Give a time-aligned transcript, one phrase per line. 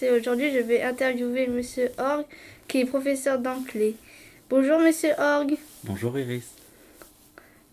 [0.00, 2.24] Et aujourd'hui je vais interviewer Monsieur Org
[2.66, 3.94] qui est professeur d'anglais.
[4.48, 5.56] Bonjour Monsieur Org.
[5.84, 6.48] Bonjour Iris.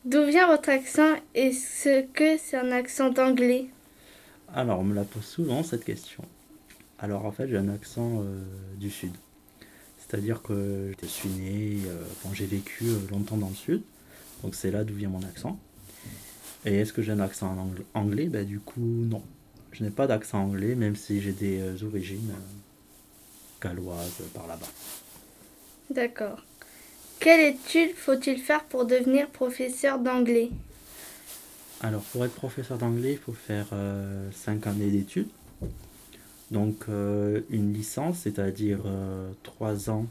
[0.05, 3.67] D'où vient votre accent et ce que c'est un accent d'anglais?
[4.53, 6.23] Alors on me la pose souvent cette question.
[6.99, 8.43] Alors en fait j'ai un accent euh,
[8.77, 9.13] du sud.
[9.99, 13.81] C'est-à-dire que je suis né, euh, j'ai vécu euh, longtemps dans le sud.
[14.43, 15.59] Donc c'est là d'où vient mon accent.
[16.65, 19.21] Et est-ce que j'ai un accent en angl- anglais Ben du coup non.
[19.79, 24.47] Je n'ai pas d'accent anglais même si j'ai des euh, origines euh, galloises euh, par
[24.47, 24.67] là-bas.
[25.89, 26.43] D'accord.
[27.19, 30.49] Quelle étude faut-il faire pour devenir professeur d'anglais?
[31.81, 33.67] Alors, pour être professeur d'anglais, il faut faire
[34.31, 35.27] 5 années d'études.
[36.51, 38.79] Donc, une licence, c'est-à-dire
[39.43, 40.05] 3 ans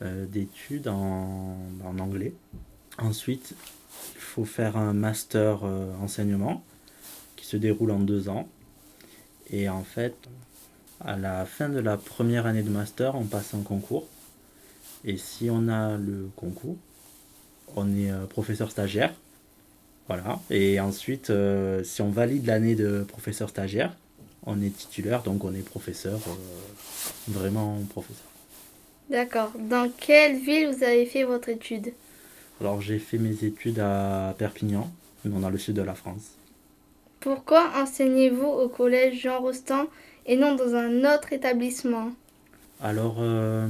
[0.00, 2.32] d'études en, en anglais.
[2.98, 3.54] Ensuite,
[4.14, 6.64] il faut faire un master euh, enseignement
[7.36, 8.48] qui se déroule en 2 ans.
[9.50, 10.14] Et en fait,
[11.04, 14.06] à la fin de la première année de master, on passe un concours.
[15.04, 16.76] Et si on a le concours,
[17.76, 19.14] on est euh, professeur stagiaire.
[20.08, 20.40] Voilà.
[20.50, 23.94] Et ensuite, euh, si on valide l'année de professeur stagiaire,
[24.46, 26.32] on est titulaire, donc on est professeur, euh,
[27.28, 28.26] vraiment professeur.
[29.10, 29.52] D'accord.
[29.58, 31.92] Dans quelle ville vous avez fait votre étude?
[32.60, 34.90] Alors j'ai fait mes études à Perpignan,
[35.24, 36.36] dans le sud de la France.
[37.20, 39.86] Pourquoi enseignez-vous au collège Jean Rostand
[40.26, 42.10] et non dans un autre établissement?
[42.80, 43.66] Alors, euh,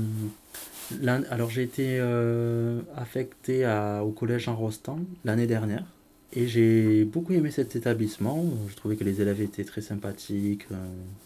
[1.31, 5.85] alors j'ai été euh, affecté à- au collège Jean Rostand l'année dernière.
[6.33, 8.45] Et j'ai beaucoup aimé cet établissement.
[8.69, 10.75] Je trouvais que les élèves étaient très sympathiques, euh,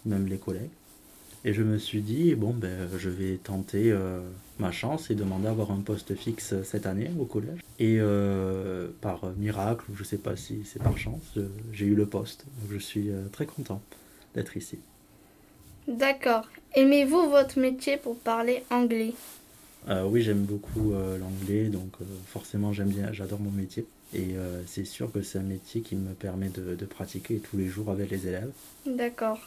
[0.05, 0.71] même les collègues.
[1.45, 4.21] Et je me suis dit, bon, ben, je vais tenter euh,
[4.59, 7.61] ma chance et demander à avoir un poste fixe cette année au collège.
[7.79, 11.41] Et euh, par miracle, ou je sais pas si c'est par chance, je-
[11.73, 12.45] j'ai eu le poste.
[12.61, 13.81] Donc je suis euh, très content
[14.35, 14.79] d'être ici.
[15.89, 16.47] D'accord.
[16.75, 19.15] Aimez-vous votre métier pour parler anglais?
[19.89, 23.87] Euh, oui, j'aime beaucoup euh, l'anglais, donc euh, forcément j'aime bien, j'adore mon métier.
[24.13, 27.57] Et euh, c'est sûr que c'est un métier qui me permet de, de pratiquer tous
[27.57, 28.51] les jours avec les élèves.
[28.87, 29.41] D'accord.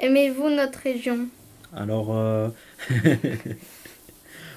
[0.00, 1.28] Aimez-vous notre région?
[1.74, 2.48] Alors, euh,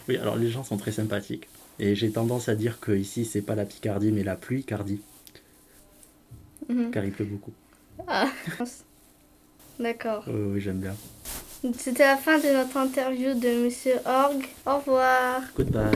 [0.07, 1.47] oui, alors les gens sont très sympathiques.
[1.79, 5.01] Et j'ai tendance à dire que ici c'est pas la Picardie, mais la pluie Cardie,
[6.69, 6.91] Mhm.
[6.91, 7.51] car il pleut beaucoup.
[8.07, 8.30] Ah.
[9.80, 10.24] D'accord.
[10.28, 10.96] Euh, oui, j'aime bien.
[11.78, 14.46] C'était la fin de notre interview de Monsieur Org.
[14.66, 15.41] Au revoir.
[15.56, 15.91] Goodbye.